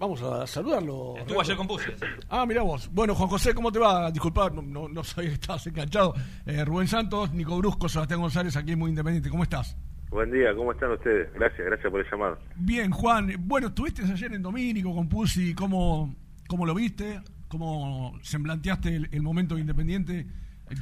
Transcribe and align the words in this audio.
Vamos 0.00 0.22
a 0.22 0.46
saludarlo. 0.46 1.14
Estuvo 1.18 1.42
ayer 1.42 1.56
con 1.58 1.66
Pusi. 1.66 1.90
Ah, 2.30 2.46
mirá 2.46 2.62
vos. 2.62 2.88
Bueno, 2.90 3.14
Juan 3.14 3.28
José, 3.28 3.52
¿cómo 3.52 3.70
te 3.70 3.78
va? 3.78 4.10
Disculpa, 4.10 4.48
no, 4.48 4.62
no, 4.62 4.88
no 4.88 5.04
sabía 5.04 5.28
que 5.28 5.34
estabas 5.40 5.66
enganchado. 5.66 6.14
Eh, 6.46 6.64
Rubén 6.64 6.88
Santos, 6.88 7.34
Nico 7.34 7.58
Brusco, 7.58 7.86
Sebastián 7.86 8.20
González, 8.20 8.56
aquí 8.56 8.74
Muy 8.74 8.88
Independiente. 8.88 9.28
¿Cómo 9.28 9.42
estás? 9.42 9.76
Buen 10.08 10.32
día, 10.32 10.54
¿cómo 10.54 10.72
están 10.72 10.92
ustedes? 10.92 11.30
Gracias, 11.34 11.66
gracias 11.66 11.90
por 11.90 12.00
el 12.00 12.10
llamado. 12.10 12.38
Bien, 12.56 12.90
Juan. 12.90 13.30
Bueno, 13.40 13.66
estuviste 13.66 14.02
ayer 14.02 14.32
en 14.32 14.40
Domínico 14.40 14.94
con 14.94 15.06
Pusi. 15.06 15.54
¿Cómo, 15.54 16.16
cómo 16.48 16.64
lo 16.64 16.74
viste? 16.74 17.20
¿Cómo 17.48 18.18
semblanteaste 18.22 18.96
el, 18.96 19.08
el 19.12 19.20
momento 19.20 19.54
de 19.56 19.60
Independiente 19.60 20.26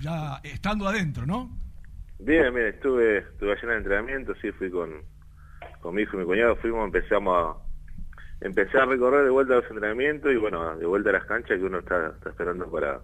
ya 0.00 0.40
estando 0.44 0.86
adentro, 0.86 1.26
no? 1.26 1.50
Bien, 2.20 2.54
bien, 2.54 2.68
estuve, 2.68 3.18
estuve 3.18 3.50
ayer 3.50 3.64
en 3.64 3.70
el 3.70 3.76
entrenamiento, 3.78 4.34
sí, 4.40 4.52
fui 4.52 4.70
con, 4.70 4.90
con 5.80 5.96
mi 5.96 6.02
hijo 6.02 6.16
y 6.16 6.20
mi 6.20 6.24
cuñado, 6.24 6.54
fuimos, 6.56 6.84
empezamos 6.84 7.34
a 7.36 7.67
empecé 8.40 8.78
a 8.78 8.86
recorrer 8.86 9.24
de 9.24 9.30
vuelta 9.30 9.54
a 9.54 9.56
los 9.56 9.70
entrenamientos 9.70 10.32
y 10.32 10.36
bueno, 10.36 10.76
de 10.76 10.86
vuelta 10.86 11.10
a 11.10 11.14
las 11.14 11.24
canchas 11.24 11.58
que 11.58 11.64
uno 11.64 11.78
está, 11.78 12.08
está 12.08 12.30
esperando 12.30 12.70
para 12.70 13.00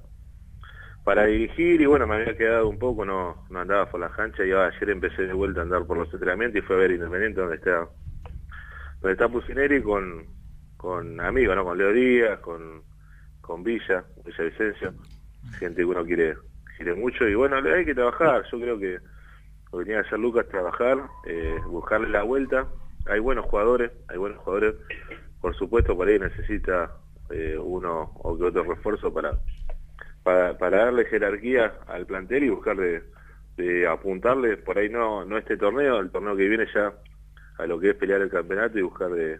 para 1.04 1.26
dirigir 1.26 1.82
y 1.82 1.86
bueno, 1.86 2.06
me 2.06 2.14
había 2.14 2.36
quedado 2.36 2.66
un 2.66 2.78
poco, 2.78 3.04
no, 3.04 3.44
no 3.50 3.60
andaba 3.60 3.90
por 3.90 4.00
las 4.00 4.12
canchas 4.12 4.46
y 4.46 4.52
ayer 4.52 4.90
empecé 4.90 5.26
de 5.26 5.34
vuelta 5.34 5.60
a 5.60 5.64
andar 5.64 5.84
por 5.84 5.98
los 5.98 6.12
entrenamientos 6.12 6.62
y 6.62 6.66
fue 6.66 6.76
a 6.76 6.78
ver 6.78 6.92
Independiente 6.92 7.40
donde 7.40 7.56
está 7.56 7.86
donde 9.00 9.12
está 9.12 9.28
Pusineri 9.28 9.82
con, 9.82 10.24
con 10.78 11.20
amigos, 11.20 11.56
¿no? 11.56 11.64
Con 11.64 11.76
Leo 11.76 11.92
Díaz, 11.92 12.40
con, 12.40 12.82
con 13.42 13.62
Villa, 13.62 14.02
Villa 14.24 14.44
Vicencio, 14.44 14.94
gente 15.58 15.76
que 15.76 15.84
uno 15.84 16.06
quiere, 16.06 16.36
quiere 16.78 16.94
mucho 16.94 17.28
y 17.28 17.34
bueno, 17.34 17.56
hay 17.56 17.84
que 17.84 17.94
trabajar, 17.94 18.42
yo 18.50 18.58
creo 18.58 18.78
que 18.78 18.98
lo 19.70 19.78
que 19.80 19.84
tiene 19.84 20.00
que 20.00 20.06
hacer 20.06 20.18
Lucas 20.18 20.46
es 20.46 20.50
trabajar, 20.52 21.02
eh, 21.26 21.58
buscarle 21.66 22.08
la 22.08 22.22
vuelta, 22.22 22.66
hay 23.04 23.20
buenos 23.20 23.44
jugadores, 23.44 23.90
hay 24.08 24.16
buenos 24.16 24.38
jugadores, 24.38 24.74
por 25.44 25.54
supuesto 25.54 25.94
por 25.94 26.08
ahí 26.08 26.18
necesita 26.18 26.90
eh, 27.28 27.58
uno 27.62 28.12
o 28.14 28.38
que 28.38 28.44
otro 28.44 28.64
refuerzo 28.64 29.12
para, 29.12 29.38
para, 30.22 30.56
para 30.56 30.86
darle 30.86 31.04
jerarquía 31.04 31.80
al 31.86 32.06
plantel 32.06 32.44
y 32.44 32.48
buscar 32.48 32.78
de, 32.78 33.02
de, 33.58 33.86
apuntarle, 33.86 34.56
por 34.56 34.78
ahí 34.78 34.88
no, 34.88 35.22
no 35.26 35.36
este 35.36 35.58
torneo, 35.58 36.00
el 36.00 36.10
torneo 36.10 36.34
que 36.34 36.48
viene 36.48 36.64
ya 36.74 36.94
a 37.58 37.66
lo 37.66 37.78
que 37.78 37.90
es 37.90 37.94
pelear 37.94 38.22
el 38.22 38.30
campeonato 38.30 38.78
y 38.78 38.82
buscar 38.82 39.10
de, 39.10 39.38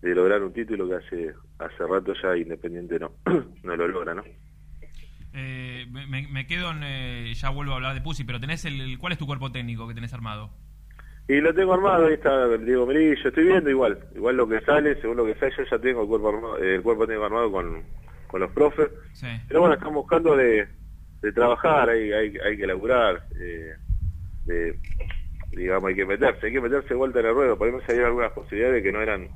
de 0.00 0.14
lograr 0.14 0.42
un 0.42 0.54
título 0.54 0.88
que 0.88 0.94
hace 0.94 1.34
hace 1.58 1.86
rato 1.86 2.14
ya 2.22 2.34
Independiente 2.38 2.98
no, 2.98 3.12
no 3.64 3.76
lo 3.76 3.86
logra, 3.86 4.14
¿no? 4.14 4.24
Eh, 5.34 5.86
me, 5.90 6.26
me, 6.26 6.46
quedo 6.46 6.70
en, 6.70 6.80
eh, 6.84 7.34
ya 7.34 7.50
vuelvo 7.50 7.72
a 7.72 7.74
hablar 7.74 7.92
de 7.92 8.00
Pusi, 8.00 8.24
pero 8.24 8.40
tenés 8.40 8.64
el, 8.64 8.98
¿cuál 8.98 9.12
es 9.12 9.18
tu 9.18 9.26
cuerpo 9.26 9.52
técnico 9.52 9.86
que 9.86 9.92
tenés 9.92 10.14
armado? 10.14 10.54
Y 11.26 11.40
lo 11.40 11.54
tengo 11.54 11.72
armado, 11.72 12.06
ahí 12.06 12.14
está 12.14 12.48
Diego 12.58 12.86
Melillo, 12.86 13.28
estoy 13.28 13.44
viendo 13.44 13.70
igual, 13.70 13.98
igual 14.14 14.36
lo 14.36 14.46
que 14.46 14.60
sale, 14.60 15.00
según 15.00 15.16
lo 15.16 15.24
que 15.24 15.34
sale, 15.36 15.54
yo 15.56 15.64
ya 15.64 15.78
tengo 15.78 16.02
el 16.02 16.08
cuerpo 16.08 16.28
armado, 16.28 16.58
el 16.58 16.82
cuerpo 16.82 17.06
tengo 17.06 17.24
armado 17.24 17.50
con, 17.50 17.82
con 18.26 18.40
los 18.40 18.50
profes, 18.50 18.90
sí. 19.14 19.26
pero 19.48 19.60
bueno, 19.60 19.74
estamos 19.74 19.94
buscando 19.94 20.36
de, 20.36 20.68
de 21.22 21.32
trabajar, 21.32 21.88
hay, 21.88 22.12
hay, 22.12 22.36
hay 22.36 22.56
que 22.58 22.66
laburar, 22.66 23.24
eh, 23.40 23.74
de, 24.44 24.78
digamos, 25.52 25.88
hay 25.88 25.94
que 25.94 26.04
meterse, 26.04 26.46
hay 26.46 26.52
que 26.52 26.60
meterse 26.60 26.90
de 26.90 26.94
vuelta 26.94 27.20
en 27.20 27.26
el 27.26 27.34
ruedo, 27.34 27.56
por 27.56 27.68
ahí 27.68 27.74
me 27.74 27.80
salieron 27.86 28.08
algunas 28.08 28.32
posibilidades 28.32 28.82
que 28.82 28.92
no 28.92 29.00
eran 29.00 29.30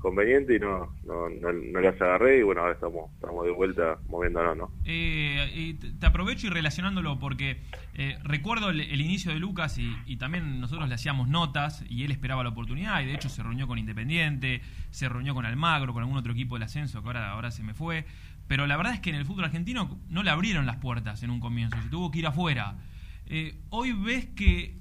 conveniente 0.00 0.56
y 0.56 0.58
no, 0.58 0.92
no, 1.04 1.28
no, 1.28 1.52
no, 1.52 1.80
las 1.80 2.00
agarré 2.00 2.38
y 2.38 2.42
bueno, 2.42 2.62
ahora 2.62 2.72
estamos, 2.72 3.10
estamos 3.14 3.44
de 3.44 3.52
vuelta 3.52 3.98
moviéndonos, 4.08 4.56
¿no? 4.56 4.72
Eh, 4.84 5.76
te 6.00 6.06
aprovecho 6.06 6.48
y 6.48 6.50
relacionándolo 6.50 7.18
porque 7.18 7.60
eh, 7.94 8.18
recuerdo 8.24 8.70
el, 8.70 9.00
inicio 9.00 9.32
de 9.32 9.38
Lucas 9.38 9.78
y, 9.78 9.94
y, 10.06 10.16
también 10.16 10.60
nosotros 10.60 10.88
le 10.88 10.94
hacíamos 10.94 11.28
notas 11.28 11.84
y 11.88 12.04
él 12.04 12.10
esperaba 12.10 12.42
la 12.42 12.48
oportunidad 12.48 13.00
y 13.02 13.06
de 13.06 13.14
hecho 13.14 13.28
se 13.28 13.42
reunió 13.42 13.68
con 13.68 13.78
Independiente, 13.78 14.62
se 14.90 15.08
reunió 15.08 15.34
con 15.34 15.44
Almagro, 15.44 15.92
con 15.92 16.02
algún 16.02 16.16
otro 16.16 16.32
equipo 16.32 16.56
del 16.56 16.64
ascenso 16.64 17.02
que 17.02 17.06
ahora, 17.08 17.30
ahora 17.30 17.50
se 17.50 17.62
me 17.62 17.74
fue, 17.74 18.06
pero 18.48 18.66
la 18.66 18.76
verdad 18.76 18.94
es 18.94 19.00
que 19.00 19.10
en 19.10 19.16
el 19.16 19.24
fútbol 19.24 19.44
argentino 19.44 20.00
no 20.08 20.22
le 20.22 20.30
abrieron 20.30 20.66
las 20.66 20.76
puertas 20.76 21.22
en 21.22 21.30
un 21.30 21.38
comienzo, 21.38 21.80
se 21.80 21.88
tuvo 21.88 22.10
que 22.10 22.18
ir 22.18 22.26
afuera. 22.26 22.78
Eh, 23.26 23.54
hoy 23.68 23.92
ves 23.92 24.26
que 24.26 24.79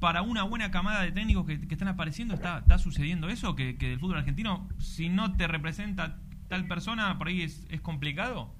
para 0.00 0.22
una 0.22 0.44
buena 0.44 0.70
camada 0.70 1.02
de 1.02 1.12
técnicos 1.12 1.46
que, 1.46 1.60
que 1.66 1.74
están 1.74 1.88
apareciendo 1.88 2.34
está, 2.34 2.58
está 2.58 2.78
sucediendo 2.78 3.28
eso, 3.28 3.56
que, 3.56 3.76
que, 3.76 3.92
el 3.92 3.98
fútbol 3.98 4.18
argentino, 4.18 4.68
si 4.78 5.08
no 5.08 5.36
te 5.36 5.46
representa 5.46 6.18
tal 6.48 6.66
persona, 6.66 7.16
por 7.18 7.28
ahí 7.28 7.42
es, 7.42 7.66
es 7.70 7.80
complicado. 7.80 8.54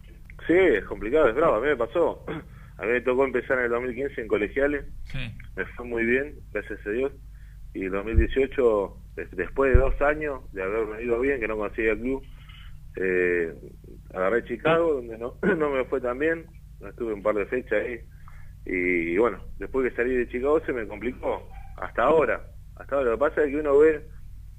Sí, 0.47 0.55
es 0.55 0.85
complicado, 0.85 1.29
es 1.29 1.35
bravo, 1.35 1.57
a 1.57 1.61
mí 1.61 1.67
me 1.69 1.77
pasó. 1.77 2.25
A 2.79 2.83
mí 2.83 2.93
me 2.93 3.01
tocó 3.01 3.25
empezar 3.25 3.59
en 3.59 3.65
el 3.65 3.71
2015 3.71 4.21
en 4.21 4.29
colegiales, 4.29 4.85
sí. 5.03 5.19
me 5.57 5.65
fue 5.67 5.85
muy 5.85 6.05
bien, 6.05 6.37
gracias 6.53 6.79
a 6.87 6.91
Dios, 6.91 7.13
y 7.75 7.87
en 7.87 7.91
2018, 7.91 8.97
después 9.33 9.75
de 9.75 9.81
dos 9.81 10.01
años 10.01 10.43
de 10.53 10.63
haber 10.63 10.87
venido 10.87 11.19
bien, 11.19 11.41
que 11.41 11.49
no 11.49 11.57
conseguía 11.57 11.97
club, 11.97 12.23
eh, 12.95 13.53
agarré 14.15 14.45
Chicago, 14.45 14.95
donde 14.95 15.19
no, 15.19 15.35
no 15.57 15.71
me 15.71 15.85
fue 15.87 16.01
tan 16.01 16.21
bien, 16.21 16.47
estuve 16.89 17.15
un 17.15 17.23
par 17.25 17.35
de 17.35 17.47
fechas 17.47 17.85
ahí, 17.85 17.99
y 18.65 19.17
bueno, 19.19 19.39
después 19.59 19.89
que 19.89 19.97
salí 19.97 20.15
de 20.15 20.29
Chicago 20.29 20.61
se 20.67 20.73
me 20.73 20.87
complicó, 20.87 21.49
hasta 21.77 22.03
ahora, 22.03 22.45
hasta 22.77 22.97
ahora. 22.97 23.11
Lo 23.11 23.17
que 23.17 23.21
pasa 23.21 23.45
es 23.45 23.51
que 23.51 23.57
uno 23.61 23.79
ve, 23.79 24.07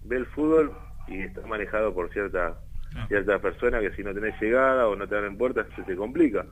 ve 0.04 0.18
el 0.18 0.26
fútbol 0.28 0.72
y 1.08 1.20
está 1.22 1.46
manejado 1.46 1.94
por 1.94 2.12
cierta, 2.14 2.58
Ah. 2.96 3.06
cierta 3.08 3.40
persona 3.40 3.80
que 3.82 3.92
si 3.92 4.04
no 4.04 4.16
tenés 4.16 4.34
llegada 4.42 4.88
o 4.88 4.96
no 4.96 5.08
te 5.08 5.16
abren 5.16 5.38
puertas 5.38 5.68
se 5.76 5.84
te 5.84 5.96
complica. 5.96 6.44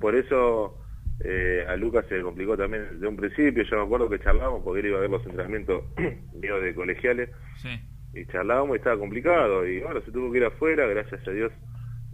Por 0.00 0.14
eso 0.14 0.78
eh, 1.24 1.64
a 1.68 1.74
Lucas 1.76 2.04
se 2.08 2.16
le 2.16 2.22
complicó 2.22 2.56
también 2.56 2.86
desde 2.92 3.08
un 3.08 3.16
principio, 3.16 3.64
yo 3.64 3.76
me 3.78 3.82
acuerdo 3.82 4.08
que 4.08 4.20
charlábamos 4.20 4.62
porque 4.62 4.80
él 4.80 4.86
iba 4.86 4.98
a 4.98 5.00
ver 5.00 5.10
los 5.10 5.24
entrenamientos 5.26 5.82
míos 6.40 6.62
de 6.62 6.74
colegiales 6.74 7.30
Sí. 7.56 7.68
y 8.14 8.24
charlábamos 8.26 8.76
y 8.76 8.78
estaba 8.78 8.98
complicado 9.00 9.66
y 9.66 9.80
bueno, 9.80 10.00
se 10.02 10.12
tuvo 10.12 10.30
que 10.30 10.38
ir 10.38 10.44
afuera, 10.44 10.86
gracias 10.86 11.26
a 11.26 11.30
Dios 11.32 11.50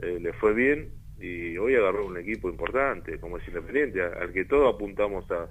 eh, 0.01 0.19
le 0.21 0.33
fue 0.35 0.55
bien 0.55 0.89
y 1.21 1.57
hoy 1.59 1.75
agarró 1.75 2.07
un 2.07 2.17
equipo 2.19 2.49
importante 2.49 3.19
como 3.19 3.39
es 3.39 3.49
Independiente, 3.49 4.03
al 4.03 4.33
que 4.33 4.45
todos 4.45 4.75
apuntamos 4.75 5.25
a, 5.31 5.49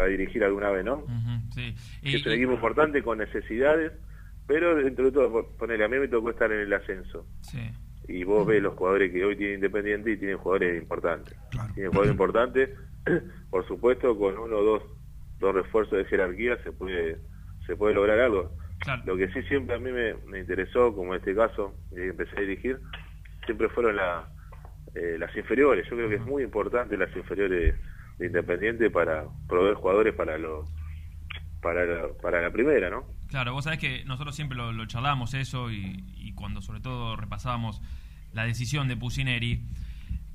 a 0.00 0.06
dirigir 0.06 0.42
alguna 0.44 0.70
vez, 0.70 0.84
¿no? 0.84 0.98
Ujú, 0.98 1.52
sí. 1.54 1.74
Y- 2.02 2.16
es 2.16 2.24
un 2.26 2.32
y- 2.32 2.36
equipo 2.36 2.52
importante 2.54 3.02
con 3.02 3.18
necesidades, 3.18 3.92
pero 4.46 4.74
dentro 4.76 5.04
de 5.06 5.12
todo, 5.12 5.56
ponele, 5.58 5.84
a 5.84 5.88
mí 5.88 5.98
me 5.98 6.08
tocó 6.08 6.30
estar 6.30 6.50
en 6.50 6.60
el 6.60 6.72
ascenso 6.72 7.26
sí. 7.42 7.70
y 8.08 8.24
vos 8.24 8.46
ves 8.46 8.62
los 8.62 8.74
jugadores 8.74 9.12
que 9.12 9.24
hoy 9.24 9.36
tiene 9.36 9.54
Independiente 9.54 10.12
y 10.12 10.16
tienen 10.16 10.38
jugadores 10.38 10.80
importantes. 10.80 11.36
Claro. 11.50 11.74
Tienen 11.74 11.90
jugadores 11.92 12.12
importantes, 12.12 12.70
por 13.50 13.66
supuesto, 13.68 14.16
con 14.18 14.38
uno 14.38 14.56
o 14.56 14.62
dos, 14.64 14.82
dos 15.38 15.54
refuerzos 15.54 15.98
de 15.98 16.04
jerarquía 16.06 16.56
se 16.64 16.72
puede 16.72 17.18
se 17.66 17.76
puede 17.76 17.94
lograr 17.94 18.18
algo. 18.20 18.56
Claro. 18.78 19.02
Lo 19.04 19.16
que 19.18 19.28
sí 19.32 19.42
siempre 19.42 19.76
a 19.76 19.78
mí 19.78 19.90
me, 19.92 20.14
me 20.26 20.38
interesó, 20.38 20.94
como 20.94 21.12
en 21.12 21.18
este 21.18 21.34
caso, 21.34 21.74
desde 21.90 22.04
que 22.04 22.08
empecé 22.10 22.36
a 22.38 22.40
dirigir, 22.40 22.80
siempre 23.44 23.68
fueron 23.68 23.96
la, 23.96 24.26
eh, 24.94 25.16
las 25.18 25.34
inferiores. 25.36 25.86
Yo 25.90 25.96
creo 25.96 26.08
que 26.08 26.16
es 26.16 26.24
muy 26.26 26.42
importante 26.42 26.96
las 26.96 27.14
inferiores 27.16 27.74
de 28.18 28.26
Independiente 28.26 28.90
para 28.90 29.24
proveer 29.48 29.74
jugadores 29.76 30.14
para 30.14 30.36
los 30.38 30.68
para 31.60 31.84
la, 31.84 32.08
para 32.22 32.40
la 32.40 32.50
primera, 32.52 32.88
¿no? 32.90 33.04
Claro, 33.28 33.52
vos 33.52 33.64
sabés 33.64 33.78
que 33.80 34.04
nosotros 34.04 34.34
siempre 34.36 34.56
lo, 34.56 34.86
charlábamos 34.86 35.34
eso 35.34 35.70
y, 35.70 36.04
y 36.16 36.32
cuando 36.34 36.62
sobre 36.62 36.80
todo 36.80 37.16
repasábamos 37.16 37.82
la 38.32 38.44
decisión 38.44 38.86
de 38.88 38.96
Pusineri, 38.96 39.64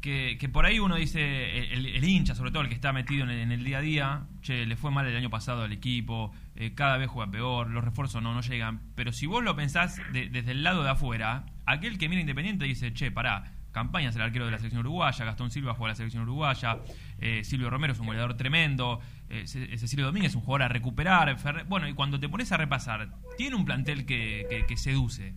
que, 0.02 0.38
que 0.38 0.50
por 0.50 0.66
ahí 0.66 0.80
uno 0.80 0.96
dice, 0.98 1.74
el, 1.74 1.86
el 1.86 2.04
hincha 2.04 2.36
sobre 2.36 2.52
todo, 2.52 2.62
el 2.64 2.68
que 2.68 2.76
está 2.76 2.92
metido 2.92 3.24
en 3.24 3.30
el, 3.30 3.40
en 3.40 3.52
el 3.54 3.64
día 3.64 3.78
a 3.78 3.82
día, 3.82 4.22
che, 4.42 4.66
le 4.66 4.76
fue 4.76 4.92
mal 4.92 5.08
el 5.08 5.16
año 5.16 5.30
pasado 5.30 5.64
al 5.64 5.72
equipo, 5.72 6.34
eh, 6.58 6.74
cada 6.76 6.98
vez 6.98 7.08
juega 7.10 7.32
peor, 7.32 7.70
los 7.70 7.84
refuerzos 7.86 8.22
no, 8.22 8.34
no 8.34 8.42
llegan, 8.42 8.82
pero 8.96 9.14
si 9.14 9.26
vos 9.26 9.42
lo 9.44 9.56
pensás 9.56 10.02
de- 10.12 10.28
desde 10.30 10.52
el 10.52 10.64
lado 10.64 10.84
de 10.84 10.90
afuera, 10.90 11.46
aquel 11.66 11.98
que 11.98 12.10
mira 12.10 12.20
Independiente 12.22 12.66
dice, 12.66 12.94
che, 12.94 13.12
pará, 13.12 13.54
Campaña 13.74 14.10
es 14.10 14.16
el 14.16 14.22
arquero 14.22 14.46
de 14.46 14.52
la 14.52 14.58
selección 14.58 14.80
uruguaya, 14.86 15.26
Gastón 15.26 15.52
Silva 15.52 15.74
juega 15.74 15.88
a 15.88 15.92
la 15.92 15.96
selección 15.96 16.24
uruguaya, 16.24 16.78
eh, 17.20 17.44
Silvio 17.44 17.70
Romero 17.70 17.92
es 17.94 18.00
un 18.00 18.06
goleador 18.08 18.38
tremendo, 18.38 19.02
eh, 19.30 19.46
Ce- 19.48 19.78
Cecilio 19.78 20.06
Domínguez 20.06 20.32
es 20.32 20.36
un 20.36 20.42
jugador 20.44 20.64
a 20.64 20.68
recuperar, 20.70 21.36
bueno, 21.68 21.88
y 21.88 21.94
cuando 21.94 22.20
te 22.20 22.30
pones 22.30 22.52
a 22.52 22.58
repasar, 22.58 23.10
tiene 23.38 23.56
un 23.56 23.66
plantel 23.66 24.06
que, 24.06 24.46
que, 24.50 24.66
que 24.66 24.78
seduce. 24.78 25.34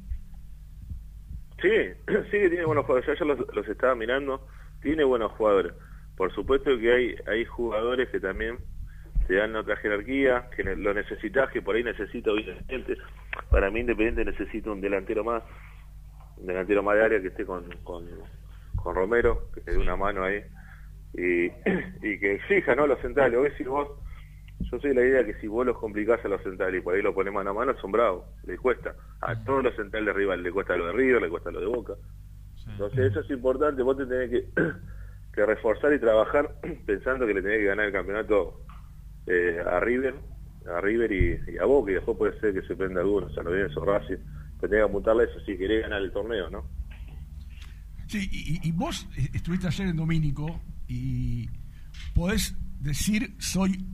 Sí, 1.63 1.69
sí 2.31 2.31
que 2.31 2.49
tiene 2.51 2.65
buenos 2.65 2.85
jugadores. 2.85 3.19
Yo 3.19 3.25
los, 3.25 3.69
estaba 3.69 3.95
mirando. 3.95 4.47
Tiene 4.83 5.05
buenos 5.05 5.33
jugadores. 5.33 5.73
Por 6.17 6.33
supuesto 6.35 6.79
que 6.79 6.93
hay 6.93 7.15
hay 7.27 7.45
jugadores 7.45 8.09
que 8.11 8.21
también 8.21 8.59
te 9.27 9.35
dan 9.37 9.57
otra 9.57 9.77
jerarquía, 9.77 10.49
que 10.55 10.63
lo 10.63 10.95
necesitas, 10.95 11.51
que 11.51 11.63
por 11.63 11.75
ahí 11.77 11.83
necesita 11.83 12.31
Independiente. 12.31 12.97
Para 13.51 13.71
mí 13.71 13.81
Independiente 13.81 14.25
necesita 14.25 14.71
un 14.71 14.81
delantero 14.81 15.25
más, 15.25 15.43
un 16.37 16.47
delantero 16.47 16.83
más 16.83 16.97
de 16.97 17.05
área 17.05 17.21
que 17.21 17.29
esté 17.29 17.45
con, 17.45 17.65
con, 17.85 18.07
con 18.77 18.95
Romero, 18.95 19.51
que 19.55 19.61
te 19.61 19.73
dé 19.73 19.79
una 19.79 19.97
mano 19.97 20.25
ahí. 20.25 20.43
Y, 21.15 21.47
y 22.07 22.19
que 22.19 22.35
exija, 22.35 22.75
¿no? 22.75 22.87
Los 22.87 23.01
centrales. 23.01 23.39
Hoy 23.39 23.51
si 23.57 23.65
vos, 23.65 23.89
yo 24.61 24.79
soy 24.81 24.91
de 24.91 24.97
la 24.97 25.07
idea 25.07 25.25
que 25.25 25.35
si 25.41 25.47
vos 25.47 25.65
los 25.65 25.79
complicás 25.79 26.25
a 26.25 26.29
los 26.29 26.43
centrales 26.43 26.81
y 26.81 26.85
por 26.85 26.95
ahí 26.95 27.03
lo 27.03 27.15
pones 27.15 27.33
mano 27.33 27.51
a 27.51 27.55
mano, 27.55 27.75
son 27.81 27.93
bravos, 27.93 28.25
les 28.45 28.61
cuesta. 28.61 28.95
A 29.21 29.43
todos 29.45 29.65
los 29.65 29.75
centrales 29.77 30.07
de 30.07 30.13
River 30.13 30.39
le 30.39 30.53
cuesta 30.53 30.77
lo 30.77 30.87
de 30.87 30.93
River, 30.93 31.23
le 31.23 31.29
cuesta 31.29 31.51
lo 31.51 31.61
de 31.61 31.67
Boca. 31.67 31.95
Entonces 32.69 33.11
eso 33.11 33.21
es 33.21 33.31
importante, 33.31 33.83
vos 33.83 33.97
te 33.97 34.07
tenés 34.07 34.31
que, 34.31 34.49
que 35.33 35.47
reforzar 35.47 35.93
y 35.93 35.99
trabajar 35.99 36.55
pensando 36.87 37.27
que 37.27 37.35
le 37.35 37.43
tenés 37.43 37.59
que 37.59 37.67
ganar 37.67 37.87
el 37.87 37.93
campeonato 37.93 38.61
eh, 39.27 39.63
a 39.65 39.81
River, 39.81 40.15
a 40.69 40.81
River 40.81 41.13
y, 41.13 41.41
y 41.53 41.59
a 41.59 41.65
Boca, 41.65 41.93
y 41.93 41.95
después 41.95 42.19
puede 42.19 42.41
ser 42.41 42.55
que 42.55 42.63
se 42.63 42.77
prenda 42.77 43.01
alguno, 43.01 43.31
San 43.31 43.45
Lorenzo, 43.45 43.85
Racing, 43.85 44.19
tenés 44.61 44.79
que 44.79 44.83
apuntarle 44.83 45.25
eso 45.25 45.41
si 45.45 45.57
querés 45.57 45.83
ganar 45.83 46.03
el 46.03 46.13
torneo, 46.13 46.51
¿no? 46.51 46.65
Sí, 48.07 48.29
y, 48.31 48.69
y 48.69 48.73
vos 48.73 49.09
estuviste 49.33 49.67
ayer 49.67 49.89
en 49.89 49.97
Domínico 49.97 50.61
y 50.89 51.49
podés 52.15 52.57
decir, 52.81 53.35
soy 53.39 53.85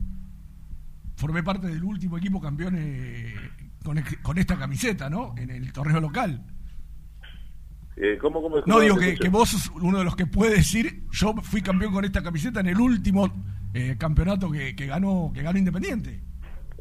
formé 1.15 1.43
parte 1.43 1.67
del 1.67 1.83
último 1.83 2.17
equipo 2.17 2.41
campeón 2.41 2.75
eh, 2.77 3.33
con, 3.83 4.01
con, 4.21 4.37
esta 4.37 4.57
camiseta, 4.57 5.09
¿no? 5.09 5.33
En 5.37 5.49
el 5.49 5.71
torneo 5.71 5.99
local. 5.99 6.43
Eh, 7.95 8.17
¿cómo, 8.19 8.41
cómo, 8.41 8.57
no, 8.65 8.79
digo 8.79 8.97
que, 8.97 9.15
que, 9.15 9.29
vos 9.29 9.49
sos 9.49 9.71
uno 9.81 9.99
de 9.99 10.03
los 10.03 10.15
que 10.15 10.25
puede 10.25 10.55
decir, 10.55 11.05
yo 11.11 11.33
fui 11.43 11.61
campeón 11.61 11.93
con 11.93 12.03
esta 12.03 12.23
camiseta 12.23 12.59
en 12.59 12.67
el 12.67 12.79
último 12.79 13.31
eh, 13.73 13.95
campeonato 13.99 14.49
que, 14.49 14.75
que, 14.75 14.87
ganó 14.87 15.31
que 15.33 15.43
ganó 15.43 15.59
Independiente. 15.59 16.21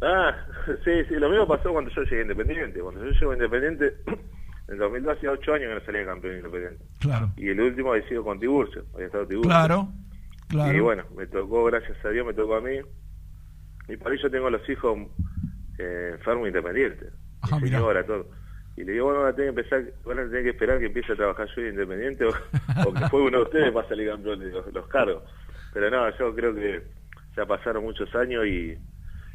Ah, 0.02 0.34
sí, 0.84 1.04
sí, 1.08 1.14
lo 1.14 1.28
mismo 1.28 1.46
pasó 1.46 1.72
cuando 1.72 1.90
yo 1.90 2.02
llegué 2.02 2.18
a 2.18 2.22
Independiente. 2.22 2.80
Cuando 2.80 3.04
yo 3.04 3.10
llegué 3.12 3.30
a 3.30 3.34
Independiente, 3.34 3.96
en 4.68 4.78
2002 4.78 5.16
hacía 5.16 5.30
8 5.30 5.54
años 5.54 5.68
que 5.68 5.74
no 5.74 5.86
salía 5.86 6.06
campeón 6.06 6.36
Independiente. 6.36 6.84
Claro. 6.98 7.32
Y 7.36 7.48
el 7.48 7.60
último 7.60 7.92
había 7.92 8.08
sido 8.08 8.24
con 8.24 8.40
Tiburcio, 8.40 8.84
había 8.94 9.06
estado 9.06 9.26
Tiburcio. 9.26 9.50
Claro, 9.50 9.88
claro. 10.48 10.76
Y 10.76 10.80
bueno, 10.80 11.04
me 11.16 11.26
tocó, 11.26 11.64
gracias 11.64 12.04
a 12.04 12.08
Dios, 12.08 12.26
me 12.26 12.34
tocó 12.34 12.56
a 12.56 12.60
mí. 12.60 12.78
Y 13.88 13.96
por 13.96 14.12
eso 14.12 14.28
tengo 14.28 14.50
los 14.50 14.68
hijos 14.68 14.98
eh, 15.78 16.10
enfermos 16.14 16.48
independientes. 16.48 17.12
Ah, 17.42 17.58
señora, 17.60 18.04
todo. 18.04 18.28
Y 18.76 18.84
le 18.84 18.92
digo, 18.92 19.06
bueno, 19.06 19.20
van 19.20 19.32
a 19.32 19.36
tener 19.36 19.54
que 19.54 19.60
empezar, 19.60 19.92
van 20.04 20.18
a 20.18 20.22
tener 20.24 20.44
que 20.44 20.50
esperar 20.50 20.78
que 20.78 20.86
empiece 20.86 21.12
a 21.12 21.16
trabajar 21.16 21.46
yo 21.54 21.62
independiente 21.62 22.24
o, 22.24 22.30
o 22.86 22.94
que 22.94 23.08
fue 23.08 23.22
uno 23.22 23.38
de 23.38 23.44
ustedes 23.44 23.72
para 23.72 23.88
salir 23.88 24.08
campeón 24.08 24.40
de 24.40 24.50
los, 24.50 24.72
los 24.72 24.86
cargos. 24.88 25.22
Pero 25.72 25.90
no, 25.90 26.18
yo 26.18 26.34
creo 26.34 26.54
que 26.54 26.82
ya 27.36 27.46
pasaron 27.46 27.84
muchos 27.84 28.14
años 28.14 28.46
y, 28.46 28.76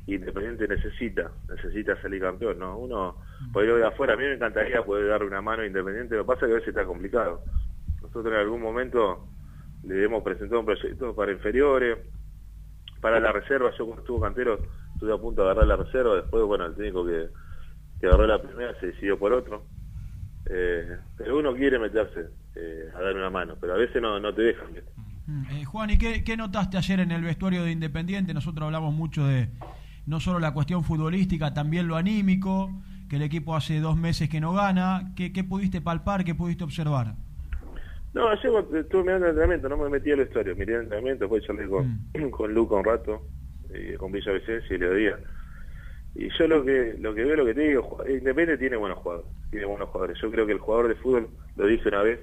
Independiente 0.08 0.68
necesita, 0.68 1.32
necesita 1.50 2.02
salir 2.02 2.22
campeón, 2.22 2.60
¿no? 2.60 2.78
Uno, 2.78 3.18
por 3.52 3.66
ir 3.66 3.76
de 3.76 3.86
afuera, 3.86 4.14
a 4.14 4.18
mí 4.18 4.24
me 4.24 4.36
encantaría 4.36 4.84
poder 4.84 5.08
darle 5.08 5.28
una 5.28 5.42
mano 5.42 5.64
a 5.64 5.66
Independiente, 5.68 6.16
lo 6.16 6.24
que 6.24 6.28
pasa 6.28 6.46
es 6.46 6.48
que 6.48 6.54
a 6.54 6.60
veces 6.60 6.70
está 6.70 6.86
complicado. 6.86 7.44
Nosotros 8.02 8.28
en 8.28 8.40
algún 8.40 8.62
momento 8.62 9.28
le 9.84 10.04
hemos 10.04 10.24
presentado 10.24 10.62
un 10.62 10.66
proyecto 10.66 11.14
para 11.14 11.32
inferiores, 11.32 11.98
para 13.02 13.20
la 13.20 13.32
reserva, 13.32 13.72
yo 13.78 13.86
cuando 13.86 14.02
estuvo 14.02 14.22
cantero 14.22 14.60
estuve 14.94 15.14
a 15.14 15.18
punto 15.18 15.44
de 15.44 15.52
agarrar 15.52 15.68
la 15.68 15.76
reserva, 15.76 16.16
después, 16.16 16.44
bueno, 16.46 16.66
el 16.66 16.76
técnico 16.76 17.06
que, 17.06 17.28
que 18.00 18.08
agarró 18.08 18.28
la 18.28 18.42
primera 18.42 18.80
se 18.80 18.88
decidió 18.88 19.20
por 19.20 19.34
otro. 19.34 19.66
Eh, 20.50 20.98
pero 21.18 21.38
uno 21.38 21.54
quiere 21.54 21.78
meterse 21.78 22.30
eh, 22.56 22.90
a 22.96 23.02
dar 23.02 23.14
una 23.14 23.30
mano, 23.30 23.58
pero 23.60 23.74
a 23.74 23.78
veces 23.78 24.02
no, 24.02 24.20
no 24.20 24.34
te 24.34 24.42
dejan. 24.44 24.68
Mm, 25.26 25.46
eh, 25.52 25.66
Juan, 25.66 25.90
¿y 25.90 25.98
qué, 25.98 26.24
qué 26.24 26.38
notaste 26.38 26.78
ayer 26.78 27.02
en 27.02 27.12
el 27.12 27.22
vestuario 27.22 27.64
de 27.64 27.72
Independiente? 27.72 28.34
Nosotros 28.34 28.66
hablamos 28.66 28.94
mucho 28.94 29.28
de 29.28 29.50
no 30.08 30.20
solo 30.20 30.40
la 30.40 30.54
cuestión 30.54 30.84
futbolística, 30.84 31.54
también 31.54 31.88
lo 31.88 31.98
anímico, 31.98 32.72
que 33.10 33.18
el 33.18 33.22
equipo 33.22 33.56
hace 33.56 33.80
dos 33.80 33.98
meses 33.98 34.30
que 34.30 34.40
no 34.40 34.54
gana. 34.54 35.12
¿Qué, 35.16 35.32
qué 35.32 35.44
pudiste 35.44 35.82
palpar, 35.82 36.24
qué 36.24 36.34
pudiste 36.34 36.64
observar? 36.64 37.14
No, 38.14 38.30
ayer 38.30 38.52
estuve 38.74 39.04
mirando 39.04 39.26
el 39.26 39.32
entrenamiento, 39.32 39.70
no 39.70 39.78
me 39.78 39.90
metí 39.90 40.12
al 40.12 40.20
vestuario, 40.20 40.56
miré 40.56 40.76
el 40.76 40.84
entrenamiento, 40.84 41.26
después 41.26 41.44
charlé 41.44 41.68
con, 41.68 42.10
mm. 42.16 42.30
con 42.32 42.54
Luca 42.54 42.76
un 42.76 42.86
rato, 42.86 43.22
y 43.74 43.96
con 43.96 44.12
Villa 44.12 44.32
Vicencio 44.32 44.76
y 44.76 44.80
Leodía. 44.80 45.20
Y 46.16 46.30
yo 46.30 46.48
lo 46.48 46.64
que 46.64 46.96
lo 47.00 47.14
que 47.14 47.24
veo, 47.24 47.36
lo 47.36 47.46
que 47.46 47.54
te 47.54 47.62
digo, 47.62 47.98
Independiente 48.08 48.58
tiene 48.58 48.78
buenos 48.78 48.98
jugadores, 49.00 49.30
tiene 49.52 49.66
buenos 49.68 49.90
jugadores. 49.90 50.18
Yo 50.20 50.32
creo 50.32 50.48
que 50.48 50.54
el 50.54 50.60
jugador 50.60 50.88
de 50.88 50.96
fútbol, 50.96 51.28
lo 51.58 51.68
dije 51.68 51.90
una 51.90 52.02
vez, 52.02 52.20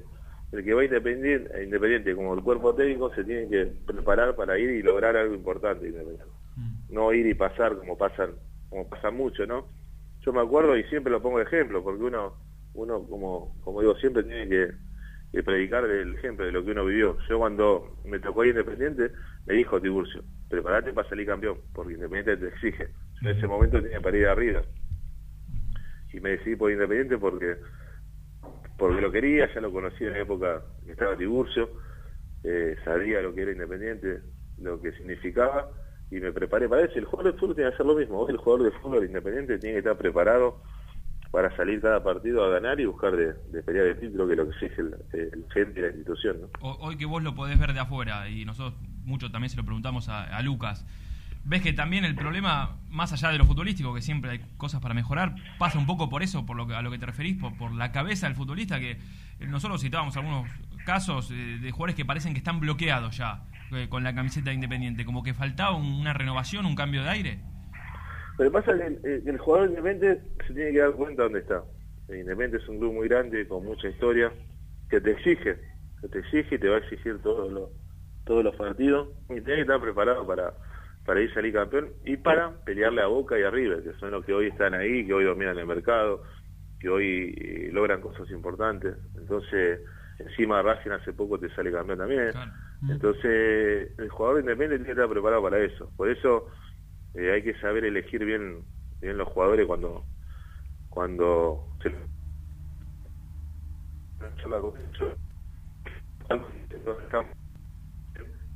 el 0.52 0.64
que 0.64 0.74
va 0.74 0.84
independiente, 0.84 1.62
independiente 1.62 2.14
como 2.14 2.34
el 2.34 2.42
cuerpo 2.42 2.74
técnico 2.74 3.14
se 3.14 3.22
tiene 3.22 3.48
que 3.48 3.66
preparar 3.86 4.34
para 4.34 4.58
ir 4.58 4.70
y 4.70 4.82
lograr 4.82 5.16
algo 5.16 5.34
importante 5.34 5.88
mm. 5.90 5.94
No 6.88 7.12
ir 7.12 7.26
y 7.26 7.34
pasar 7.34 7.76
como 7.76 7.96
pasan, 7.96 8.32
como 8.68 8.88
pasa 8.88 9.10
mucho, 9.10 9.46
¿no? 9.46 9.68
Yo 10.20 10.32
me 10.32 10.40
acuerdo 10.40 10.76
y 10.76 10.84
siempre 10.84 11.12
lo 11.12 11.22
pongo 11.22 11.38
de 11.38 11.44
ejemplo, 11.44 11.82
porque 11.82 12.02
uno, 12.02 12.34
uno 12.74 13.06
como, 13.06 13.60
como 13.62 13.80
digo, 13.80 13.94
siempre 13.96 14.22
tiene 14.22 14.48
que 14.48 15.42
predicar 15.42 15.84
el 15.84 16.14
ejemplo 16.14 16.46
de 16.46 16.52
lo 16.52 16.64
que 16.64 16.70
uno 16.70 16.84
vivió. 16.84 17.16
Yo 17.28 17.38
cuando 17.38 17.98
me 18.04 18.18
tocó 18.20 18.44
ir 18.44 18.50
Independiente, 18.50 19.10
me 19.46 19.54
dijo 19.54 19.80
Tiburcio, 19.80 20.22
prepárate 20.48 20.92
para 20.92 21.08
salir 21.08 21.26
campeón, 21.26 21.58
porque 21.72 21.94
Independiente 21.94 22.36
te 22.36 22.54
exige. 22.54 22.88
en 23.22 23.28
ese 23.28 23.46
momento 23.46 23.82
tenía 23.82 24.00
para 24.00 24.16
ir 24.16 24.26
arriba. 24.26 24.62
Y 26.12 26.20
me 26.20 26.30
decidí 26.30 26.56
por 26.56 26.70
Independiente 26.70 27.18
porque 27.18 27.56
porque 28.76 29.00
lo 29.00 29.10
quería, 29.10 29.52
ya 29.54 29.60
lo 29.60 29.72
conocía 29.72 30.08
en 30.08 30.14
la 30.14 30.20
época 30.20 30.62
que 30.84 30.92
estaba 30.92 31.16
Tiburcio, 31.16 31.70
eh, 32.42 32.76
sabía 32.84 33.22
lo 33.22 33.34
que 33.34 33.42
era 33.42 33.52
Independiente, 33.52 34.20
lo 34.58 34.80
que 34.80 34.92
significaba, 34.92 35.70
y 36.14 36.20
me 36.20 36.32
preparé 36.32 36.68
para 36.68 36.82
eso. 36.84 36.98
El 36.98 37.06
jugador 37.06 37.32
de 37.32 37.38
fútbol 37.38 37.54
tiene 37.56 37.70
que 37.70 37.74
hacer 37.74 37.86
lo 37.86 37.96
mismo. 37.96 38.28
el 38.28 38.36
jugador 38.36 38.70
de 38.70 38.78
fútbol 38.78 39.04
Independiente 39.04 39.58
tiene 39.58 39.74
que 39.74 39.78
estar 39.80 39.96
preparado 39.96 40.60
para 41.32 41.54
salir 41.56 41.80
cada 41.80 42.00
partido 42.04 42.44
a 42.44 42.48
ganar 42.48 42.78
y 42.78 42.84
buscar 42.84 43.16
de, 43.16 43.62
pelear 43.62 43.86
el 43.86 43.98
título, 43.98 44.26
que 44.26 44.34
es 44.34 44.38
lo 44.38 44.44
que 44.48 44.50
exige 44.50 44.80
el, 44.80 44.94
el 45.12 45.44
gente 45.52 45.80
y 45.80 45.82
la 45.82 45.88
institución. 45.88 46.36
Hoy 46.60 46.96
que 46.96 47.06
vos 47.06 47.20
lo 47.24 47.34
podés 47.34 47.58
ver 47.58 47.72
de 47.72 47.80
afuera, 47.80 48.28
y 48.28 48.44
nosotros 48.44 48.80
mucho 49.04 49.32
también 49.32 49.50
se 49.50 49.56
lo 49.56 49.64
preguntamos 49.64 50.08
a, 50.08 50.40
Lucas, 50.42 50.86
ves 51.42 51.60
que 51.60 51.72
también 51.72 52.04
el 52.04 52.14
problema, 52.14 52.76
más 52.88 53.12
allá 53.12 53.30
de 53.30 53.38
lo 53.38 53.46
futbolístico, 53.46 53.92
que 53.92 54.00
siempre 54.00 54.30
hay 54.30 54.40
cosas 54.56 54.80
para 54.80 54.94
mejorar, 54.94 55.34
pasa 55.58 55.76
un 55.76 55.86
poco 55.86 56.08
por 56.08 56.22
eso, 56.22 56.46
por 56.46 56.56
lo 56.56 56.68
que, 56.68 56.74
a 56.76 56.82
lo 56.82 56.92
que 56.92 56.98
te 56.98 57.06
referís, 57.06 57.36
por, 57.36 57.74
la 57.74 57.90
cabeza 57.90 58.28
del 58.28 58.36
futbolista, 58.36 58.78
que 58.78 58.92
eh, 58.92 58.98
nosotros 59.48 59.80
citábamos 59.80 60.16
algunos 60.16 60.48
casos 60.86 61.30
de, 61.30 61.58
de 61.58 61.70
jugadores 61.72 61.96
que 61.96 62.04
parecen 62.04 62.32
que 62.32 62.38
están 62.38 62.60
bloqueados 62.60 63.16
ya 63.16 63.42
eh, 63.76 63.88
con 63.88 64.04
la 64.04 64.14
camiseta 64.14 64.52
independiente, 64.52 65.04
como 65.04 65.22
que 65.22 65.34
faltaba 65.34 65.76
una 65.76 66.12
renovación, 66.12 66.66
un 66.66 66.76
cambio 66.76 67.02
de 67.02 67.10
aire. 67.10 67.38
Lo 68.38 68.44
que 68.44 68.50
pasa 68.50 68.72
es 68.72 69.00
que 69.00 69.30
el, 69.30 69.38
jugador 69.38 69.70
independiente 69.70 70.22
se 70.46 70.54
tiene 70.54 70.72
que 70.72 70.78
dar 70.78 70.92
cuenta 70.92 71.22
dónde 71.22 71.40
está. 71.40 71.62
El 72.08 72.18
Independiente 72.18 72.58
es 72.58 72.68
un 72.68 72.78
club 72.78 72.92
muy 72.92 73.08
grande, 73.08 73.46
con 73.46 73.64
mucha 73.64 73.88
historia, 73.88 74.32
que 74.90 75.00
te 75.00 75.12
exige, 75.12 75.56
que 76.00 76.08
te 76.08 76.18
exige 76.18 76.56
y 76.56 76.58
te 76.58 76.68
va 76.68 76.76
a 76.76 76.78
exigir 76.80 77.18
todos 77.22 77.50
los, 77.50 77.70
todos 78.24 78.44
los 78.44 78.54
partidos. 78.56 79.08
Y 79.30 79.40
tiene 79.40 79.56
que 79.56 79.60
estar 79.62 79.80
preparado 79.80 80.26
para, 80.26 80.52
para 81.06 81.20
ir 81.20 81.30
a 81.30 81.34
salir 81.34 81.54
campeón 81.54 81.90
y 82.04 82.16
para 82.16 82.50
pelearle 82.64 83.02
a 83.02 83.06
Boca 83.06 83.38
y 83.38 83.42
arriba, 83.42 83.76
que 83.82 83.92
son 84.00 84.10
los 84.10 84.24
que 84.24 84.34
hoy 84.34 84.48
están 84.48 84.74
ahí, 84.74 85.06
que 85.06 85.14
hoy 85.14 85.24
dominan 85.24 85.56
el 85.56 85.66
mercado, 85.66 86.22
que 86.80 86.88
hoy 86.88 87.34
eh, 87.38 87.70
logran 87.72 88.00
cosas 88.00 88.28
importantes. 88.30 88.96
Entonces, 89.16 89.80
encima 90.18 90.60
Racing 90.60 90.90
hace 90.90 91.12
poco 91.12 91.38
te 91.38 91.48
sale 91.54 91.72
campeón 91.72 91.98
también. 91.98 92.32
Entonces, 92.88 93.98
el 93.98 94.08
jugador 94.10 94.40
independiente 94.40 94.76
tiene 94.76 94.86
que 94.86 95.00
estar 95.00 95.08
preparado 95.08 95.42
para 95.42 95.58
eso. 95.58 95.90
Por 95.96 96.08
eso 96.10 96.48
eh, 97.14 97.32
hay 97.32 97.42
que 97.42 97.58
saber 97.60 97.84
elegir 97.84 98.24
bien 98.24 98.62
bien 99.00 99.18
los 99.18 99.28
jugadores 99.28 99.66
cuando 99.66 100.04
cuando 100.88 101.68
se 101.82 101.92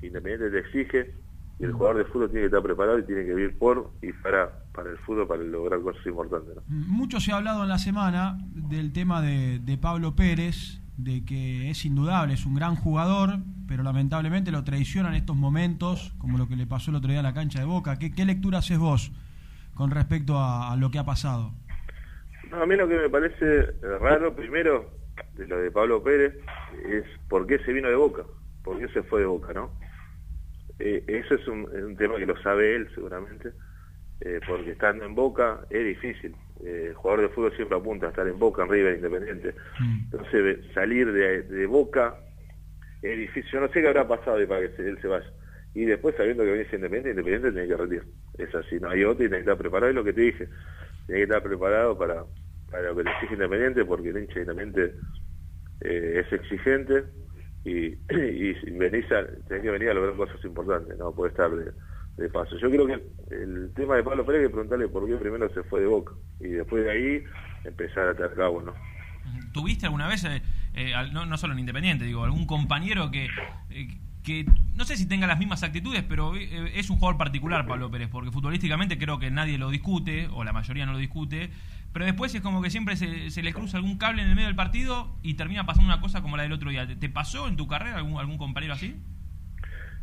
Independiente 0.01 0.51
te 0.51 0.59
exige 0.61 1.15
y 1.59 1.65
el 1.65 1.73
jugador 1.73 1.99
de 1.99 2.05
fútbol 2.05 2.31
tiene 2.31 2.43
que 2.43 2.47
estar 2.47 2.63
preparado 2.63 3.01
y 3.01 3.05
tiene 3.05 3.25
que 3.27 3.35
vivir 3.35 3.59
por 3.59 3.91
y 4.01 4.13
para 4.13 4.65
para 4.73 4.91
el 4.91 4.99
fútbol 4.99 5.27
para 5.27 5.43
lograr 5.43 5.81
cosas 5.81 6.07
importantes. 6.07 6.55
Mucho 6.69 7.19
se 7.19 7.33
ha 7.33 7.37
hablado 7.37 7.65
en 7.65 7.69
la 7.69 7.79
semana 7.79 8.39
del 8.55 8.93
tema 8.93 9.21
de, 9.21 9.59
de 9.59 9.77
Pablo 9.77 10.15
Pérez, 10.15 10.81
de 10.99 11.25
que 11.25 11.71
es 11.71 11.85
indudable, 11.85 12.35
es 12.35 12.45
un 12.45 12.57
gran 12.57 12.75
jugador, 12.75 13.39
pero 13.69 13.83
lamentablemente 13.85 14.51
lo 14.51 14.65
traiciona 14.65 15.11
en 15.11 15.15
estos 15.15 15.37
momentos, 15.37 16.13
como 16.19 16.37
lo 16.37 16.49
que 16.49 16.57
le 16.57 16.67
pasó 16.67 16.91
el 16.91 16.97
otro 16.97 17.11
día 17.11 17.21
a 17.21 17.23
la 17.23 17.33
cancha 17.33 17.61
de 17.61 17.65
Boca. 17.65 17.99
¿Qué, 17.99 18.13
qué 18.13 18.25
lectura 18.25 18.59
haces 18.59 18.79
vos 18.79 19.13
con 19.75 19.93
respecto 19.93 20.39
a, 20.39 20.77
lo 20.77 20.91
que 20.91 20.99
ha 20.99 21.05
pasado? 21.05 21.53
a 22.51 22.67
mí 22.67 22.77
lo 22.77 22.89
que 22.89 22.97
me 22.97 23.09
parece 23.09 23.63
raro, 24.01 24.35
primero, 24.35 24.91
de 25.37 25.47
lo 25.47 25.59
de 25.59 25.71
Pablo 25.71 26.03
Pérez, 26.03 26.35
es 26.89 27.05
por 27.29 27.47
qué 27.47 27.59
se 27.61 27.73
vino 27.73 27.89
de 27.89 27.95
Boca, 27.95 28.25
por 28.65 28.79
qué 28.79 28.89
se 28.89 29.03
fue 29.05 29.21
de 29.21 29.27
Boca, 29.27 29.53
¿no? 29.53 29.71
Eh, 30.81 31.05
eso 31.07 31.35
es 31.35 31.47
un, 31.47 31.97
tema 31.97 32.17
que 32.17 32.27
lo 32.27 32.41
sabe 32.43 32.75
él 32.75 32.89
seguramente, 32.95 33.51
eh, 34.21 34.41
porque 34.49 34.73
estando 34.73 35.05
en 35.05 35.15
Boca 35.15 35.61
es 35.71 35.85
difícil. 35.85 36.35
Eh, 36.65 36.87
el 36.89 36.95
jugador 36.95 37.23
de 37.23 37.29
fútbol 37.29 37.57
siempre 37.57 37.77
apunta 37.77 38.07
a 38.07 38.11
estar 38.11 38.27
en 38.27 38.39
Boca, 38.39 38.63
en 38.63 38.71
River, 38.71 38.97
Independiente. 38.97 39.55
Mm. 39.81 39.99
Entonces, 40.05 40.59
salir 40.75 41.13
de, 41.13 41.43
de 41.43 41.67
Boca 41.67 42.17
es 43.03 43.19
difícil. 43.19 43.51
Yo 43.53 43.61
no 43.61 43.69
sé 43.69 43.81
qué 43.81 43.89
habrá 43.89 44.07
pasado 44.07 44.37
para 44.49 44.61
que 44.61 44.83
él 44.83 44.99
se 45.01 45.09
vaya. 45.09 45.31
Y 45.75 45.85
después, 45.85 46.17
sabiendo 46.17 46.43
que 46.45 46.53
viene 46.53 46.69
independiente, 46.73 47.11
independiente 47.11 47.53
tiene 47.53 47.69
que 47.69 47.77
retirar. 47.77 48.07
Es 48.39 48.55
así, 48.55 48.81
no 48.81 48.91
hay 48.91 49.05
otro 49.05 49.25
y 49.25 49.29
tiene 49.29 49.37
que 49.37 49.51
estar 49.51 49.59
preparado. 49.59 49.91
Es 49.91 49.95
lo 49.95 50.05
que 50.05 50.13
te 50.13 50.21
dije. 50.23 50.49
Tiene 51.07 51.21
que 51.21 51.23
estar 51.25 51.43
preparado 51.43 51.97
para, 51.97 52.25
para 52.71 52.89
lo 52.89 52.97
que 52.97 53.05
le 53.05 53.11
exige 53.11 53.35
independiente, 53.35 53.85
porque 53.85 54.09
el 54.09 54.19
hincha 54.19 54.41
independiente 54.41 54.95
eh, 55.81 56.25
es 56.25 56.33
exigente 56.33 57.05
y, 57.65 57.87
y 58.11 58.71
venís 58.71 59.11
a, 59.13 59.27
tenés 59.47 59.63
que 59.63 59.71
venir 59.71 59.91
a 59.91 59.95
lograr 59.95 60.17
cosas 60.17 60.45
importantes, 60.45 60.99
no 60.99 61.15
puede 61.15 61.31
estar 61.31 61.51
de, 61.51 61.73
de 62.19 62.29
paso. 62.29 62.57
Yo 62.59 62.71
creo 62.71 62.87
que 62.87 63.01
el 63.31 63.73
tema 63.75 63.97
de 63.97 64.03
Pablo 64.03 64.27
Pérez 64.27 64.41
hay 64.41 64.47
que 64.47 64.53
preguntarle 64.53 64.89
por 64.89 65.07
qué 65.07 65.17
primero 65.17 65.49
se 65.55 65.63
fue 65.65 65.81
de 65.81 65.87
Boca 65.87 66.13
y 66.41 66.49
después 66.49 66.85
de 66.85 66.91
ahí 66.91 67.25
empezar 67.65 68.09
a 68.09 68.11
atar 68.11 68.35
cabo, 68.35 68.61
¿no? 68.61 68.75
¿Tuviste 69.53 69.87
alguna 69.87 70.09
vez 70.09 70.25
eh, 70.25 70.43
eh, 70.75 70.93
no, 71.13 71.37
solo 71.37 71.55
en 71.55 71.59
Independiente, 71.59 72.05
digo, 72.05 72.25
algún 72.25 72.47
compañero 72.47 73.11
que, 73.11 73.29
eh, 73.71 73.99
que 74.23 74.47
no 74.75 74.85
sé 74.85 74.97
si 74.97 75.07
tenga 75.07 75.27
las 75.27 75.39
mismas 75.39 75.63
actitudes, 75.63 76.05
pero 76.09 76.37
eh, 76.37 76.73
es 76.75 76.89
un 76.91 76.99
jugador 76.99 77.19
particular 77.19 77.67
Pablo 77.67 77.91
Pérez, 77.91 78.09
porque 78.09 78.31
futbolísticamente 78.31 78.97
creo 78.97 79.19
que 79.19 79.31
nadie 79.31 79.59
lo 79.59 79.71
discute, 79.71 80.29
o 80.29 80.45
la 80.45 80.53
mayoría 80.53 80.87
no 80.87 80.93
lo 80.93 80.99
discute, 80.99 81.51
pero 81.93 82.05
después 82.05 82.35
es 82.35 82.43
como 82.43 82.63
que 82.63 82.71
siempre 82.71 82.97
se, 82.97 83.31
se 83.31 83.43
le 83.43 83.53
cruza 83.53 83.77
algún 83.77 83.99
cable 83.99 84.23
en 84.23 84.29
el 84.29 84.35
medio 84.35 84.47
del 84.47 84.57
partido 84.57 85.17
y 85.23 85.35
termina 85.35 85.67
pasando 85.67 85.93
una 85.93 86.01
cosa 86.01 86.23
como 86.23 86.37
la 86.37 86.45
del 86.45 86.53
otro 86.53 86.71
día. 86.71 86.87
¿Te, 86.87 86.95
te 86.95 87.09
pasó 87.09 87.49
en 87.49 87.57
tu 87.57 87.67
carrera 87.67 87.97
algún, 87.97 88.19
algún 88.19 88.39
compañero 88.39 88.75
así? 88.75 88.95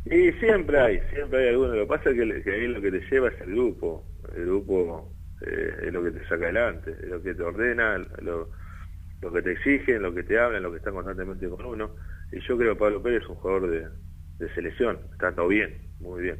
Y 0.06 0.32
siempre 0.38 0.78
hay, 0.78 1.00
siempre 1.12 1.40
hay 1.40 1.48
alguno. 1.50 1.74
Lo 1.74 1.82
que 1.82 1.88
pasa 1.88 2.10
es 2.10 2.16
que, 2.16 2.42
que 2.42 2.50
ahí 2.50 2.66
lo 2.68 2.80
que 2.80 2.90
te 2.92 3.00
lleva 3.10 3.28
es 3.28 3.40
el 3.40 3.50
grupo. 3.52 4.04
El 4.36 4.46
grupo 4.46 5.12
eh, 5.46 5.74
es 5.86 5.92
lo 5.92 6.02
que 6.04 6.12
te 6.12 6.20
saca 6.28 6.44
adelante, 6.44 6.92
es 7.02 7.08
lo 7.08 7.22
que 7.22 7.34
te 7.34 7.42
ordena, 7.42 7.98
lo, 8.22 8.50
lo 9.20 9.32
que 9.32 9.42
te 9.42 9.52
exigen, 9.52 10.02
lo 10.02 10.14
que 10.14 10.22
te 10.22 10.38
hablan, 10.38 10.62
lo 10.62 10.70
que 10.70 10.78
están 10.78 10.94
constantemente 10.94 11.48
con 11.48 11.64
uno. 11.64 11.90
Y 12.32 12.40
yo 12.40 12.56
creo 12.56 12.74
que 12.74 12.78
Pablo 12.80 13.02
Pérez 13.02 13.22
es 13.22 13.28
un 13.28 13.36
jugador 13.36 13.70
de, 13.70 13.88
de 14.38 14.54
selección, 14.54 14.98
está 15.12 15.32
todo 15.34 15.48
bien, 15.48 15.76
muy 16.00 16.22
bien. 16.22 16.38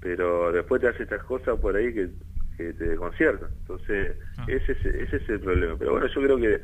Pero 0.00 0.50
después 0.52 0.80
te 0.80 0.88
hace 0.88 1.04
estas 1.04 1.22
cosas 1.24 1.58
por 1.60 1.76
ahí 1.76 1.92
que, 1.94 2.08
que 2.56 2.72
te 2.72 2.84
desconciertan. 2.88 3.50
Entonces, 3.60 4.16
Ah. 4.38 4.46
ese, 4.48 4.72
es, 4.72 4.84
ese 4.84 5.16
es 5.16 5.28
el 5.28 5.40
problema. 5.40 5.76
Pero 5.78 5.92
bueno, 5.92 6.06
yo 6.08 6.22
creo 6.22 6.38
que, 6.38 6.60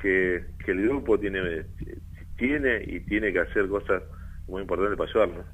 que, 0.00 0.44
que 0.64 0.70
el 0.72 0.82
grupo 0.88 1.18
tiene, 1.18 1.66
tiene 2.38 2.82
y 2.86 3.00
tiene 3.00 3.32
que 3.32 3.40
hacer 3.40 3.68
cosas 3.68 4.02
muy 4.46 4.62
importantes 4.62 4.96
para 4.98 5.10
ayudarnos. 5.10 5.46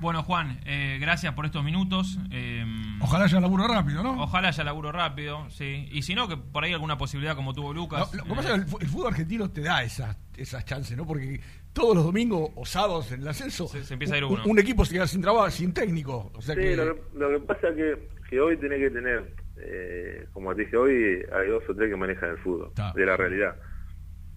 Bueno, 0.00 0.22
Juan, 0.22 0.58
eh, 0.64 0.96
gracias 0.98 1.34
por 1.34 1.44
estos 1.44 1.62
minutos. 1.62 2.18
Eh, 2.30 2.64
Ojalá 3.02 3.26
haya 3.26 3.38
laburo 3.38 3.68
rápido, 3.68 4.02
¿no? 4.02 4.22
Ojalá 4.22 4.48
haya 4.48 4.64
laburo 4.64 4.90
rápido, 4.92 5.50
sí. 5.50 5.88
Y 5.92 6.00
si 6.02 6.14
no, 6.14 6.26
que 6.26 6.38
por 6.38 6.64
ahí 6.64 6.72
alguna 6.72 6.96
posibilidad 6.96 7.36
como 7.36 7.52
tuvo 7.52 7.74
Lucas. 7.74 8.10
Lo, 8.14 8.24
lo 8.24 8.24
que 8.24 8.34
pasa 8.34 8.48
eh, 8.56 8.60
es 8.66 8.74
que 8.74 8.84
el, 8.84 8.88
fútbol 8.90 9.08
argentino 9.08 9.50
te 9.50 9.60
da 9.60 9.82
esas, 9.82 10.16
esas 10.38 10.64
chances, 10.64 10.96
¿no? 10.96 11.06
Porque 11.06 11.40
todos 11.74 11.94
los 11.94 12.04
domingos 12.06 12.50
o 12.56 12.64
sábados 12.64 13.12
en 13.12 13.20
el 13.20 13.28
ascenso, 13.28 13.68
Se- 13.68 13.84
se 13.84 13.92
empieza 13.92 14.14
a 14.14 14.18
ir 14.18 14.24
un, 14.24 14.32
uno. 14.32 14.42
un 14.46 14.58
equipo 14.58 14.86
se 14.86 14.94
queda 14.94 15.06
sin 15.06 15.20
trabajo, 15.20 15.50
sin 15.50 15.74
técnico. 15.74 16.32
O 16.34 16.40
sea 16.40 16.54
Sí, 16.54 16.62
que, 16.62 16.76
lo 16.76 16.94
que, 16.94 17.02
lo 17.18 17.28
que 17.28 17.46
pasa 17.46 17.68
es 17.68 17.74
que, 17.76 18.08
que 18.30 18.40
hoy 18.40 18.56
tenés 18.56 18.78
que 18.78 18.90
tener, 18.90 19.34
eh, 19.58 20.26
como 20.32 20.54
te 20.54 20.62
dije, 20.62 20.78
hoy 20.78 20.94
hay 21.30 21.48
dos 21.50 21.62
o 21.68 21.74
tres 21.74 21.90
que 21.90 21.96
manejan 21.96 22.30
el 22.30 22.38
fútbol, 22.38 22.68
Está. 22.68 22.94
de 22.94 23.04
la 23.04 23.18
realidad. 23.18 23.54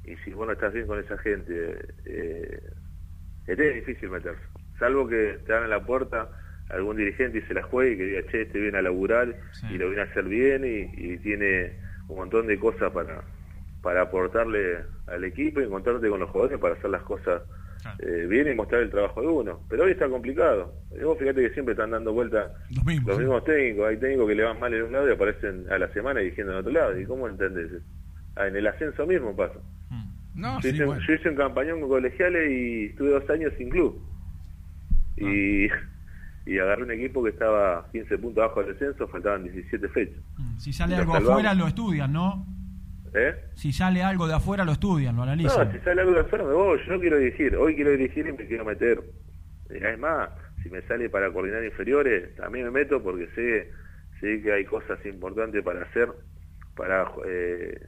Y 0.03 0.17
si 0.25 0.31
vos 0.33 0.45
no 0.45 0.51
estás 0.51 0.73
bien 0.73 0.87
con 0.87 0.99
esa 0.99 1.17
gente, 1.19 1.87
eh, 3.47 3.55
es 3.57 3.85
difícil 3.85 4.09
meterse. 4.09 4.41
Salvo 4.79 5.07
que 5.07 5.39
te 5.45 5.53
abran 5.53 5.69
la 5.69 5.85
puerta 5.85 6.29
algún 6.69 6.97
dirigente 6.97 7.39
y 7.39 7.41
se 7.43 7.53
la 7.53 7.63
juegue 7.63 7.93
y 7.93 7.97
que 7.97 8.03
diga, 8.05 8.21
che, 8.31 8.41
este 8.43 8.59
viene 8.59 8.77
a 8.77 8.81
laburar 8.81 9.35
Sí. 9.53 9.67
y 9.71 9.77
lo 9.77 9.87
viene 9.87 10.01
a 10.01 10.05
hacer 10.05 10.23
bien 10.25 10.63
y, 10.65 10.89
y 11.13 11.17
tiene 11.19 11.77
un 12.07 12.17
montón 12.17 12.47
de 12.47 12.57
cosas 12.57 12.91
para, 12.91 13.21
para 13.81 14.01
aportarle 14.03 14.77
al 15.07 15.23
equipo 15.23 15.59
y 15.61 15.65
encontrarte 15.65 16.09
con 16.09 16.19
los 16.19 16.29
jugadores 16.29 16.59
para 16.59 16.75
hacer 16.75 16.89
las 16.89 17.03
cosas 17.03 17.41
eh, 17.99 18.25
bien 18.29 18.47
y 18.49 18.55
mostrar 18.55 18.81
el 18.81 18.89
trabajo 18.89 19.21
de 19.21 19.27
uno. 19.27 19.59
Pero 19.69 19.83
hoy 19.83 19.91
está 19.91 20.07
complicado. 20.07 20.73
Y 20.97 21.03
vos 21.03 21.17
fíjate 21.19 21.41
que 21.41 21.53
siempre 21.53 21.73
están 21.73 21.91
dando 21.91 22.13
vueltas 22.13 22.49
Los 22.73 22.85
mismos, 22.85 23.07
los 23.09 23.17
sí. 23.17 23.21
mismos 23.23 23.43
técnicos. 23.43 23.89
Hay 23.89 23.97
técnicos 23.97 24.27
que 24.29 24.35
le 24.35 24.43
van 24.43 24.59
mal 24.59 24.73
en 24.73 24.83
un 24.83 24.91
lado 24.93 25.09
y 25.09 25.11
aparecen 25.11 25.65
a 25.69 25.77
la 25.77 25.89
semana 25.89 26.21
dirigiendo 26.21 26.53
en 26.53 26.59
otro 26.59 26.71
lado. 26.71 26.97
¿Y 26.99 27.05
cómo 27.05 27.27
entendés? 27.27 27.69
Ah, 28.37 28.47
en 28.47 28.55
el 28.55 28.65
ascenso 28.67 29.05
mismo 29.05 29.35
pasa. 29.35 29.59
No, 30.43 30.55
yo, 30.57 30.69
sí, 30.69 30.75
hice, 30.75 30.85
bueno. 30.85 31.01
yo 31.07 31.13
hice 31.13 31.29
un 31.29 31.35
campañón 31.35 31.79
con 31.79 31.89
colegiales 31.89 32.51
y 32.51 32.85
estuve 32.85 33.09
dos 33.09 33.29
años 33.29 33.51
sin 33.57 33.69
club. 33.69 33.99
Y, 35.17 35.67
Ah. 35.69 35.75
y 36.45 36.59
agarré 36.59 36.83
un 36.83 36.91
equipo 36.91 37.23
que 37.23 37.29
estaba 37.29 37.87
15 37.91 38.17
puntos 38.17 38.43
abajo 38.43 38.61
del 38.63 38.73
descenso, 38.73 39.07
faltaban 39.07 39.43
17 39.43 39.87
fechas. 39.89 40.17
Mm, 40.37 40.57
Si 40.59 40.73
sale 40.73 40.95
algo 40.95 41.13
salvamos. 41.13 41.31
afuera, 41.39 41.53
lo 41.53 41.67
estudian, 41.67 42.11
¿no? 42.13 42.45
¿Eh? 43.15 43.33
Si 43.55 43.71
sale 43.71 44.03
algo 44.03 44.27
de 44.27 44.33
afuera, 44.33 44.65
lo 44.65 44.71
estudian, 44.73 45.15
lo 45.15 45.23
No, 45.25 45.31
analizan. 45.31 45.71
si 45.71 45.79
sale 45.79 46.01
algo 46.01 46.13
de 46.13 46.19
afuera 46.21 46.43
me 46.45 46.53
voy. 46.53 46.79
Yo 46.85 46.93
no 46.93 46.99
quiero 46.99 47.17
dirigir. 47.17 47.55
Hoy 47.55 47.75
quiero 47.75 47.91
dirigir 47.91 48.27
y 48.27 48.31
me 48.33 48.45
quiero 48.47 48.65
meter. 48.65 49.01
Es 49.69 49.99
más, 49.99 50.29
si 50.63 50.69
me 50.69 50.81
sale 50.83 51.09
para 51.09 51.31
coordinar 51.31 51.63
inferiores, 51.63 52.35
también 52.35 52.65
me 52.65 52.71
meto 52.71 53.01
porque 53.01 53.27
sé, 53.35 53.71
sé 54.19 54.41
que 54.41 54.51
hay 54.51 54.65
cosas 54.65 54.97
importantes 55.05 55.63
para 55.63 55.83
hacer, 55.83 56.09
para 56.75 57.09
eh, 57.27 57.87